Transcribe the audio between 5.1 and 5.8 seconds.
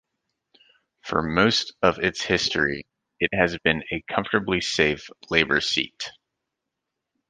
Labor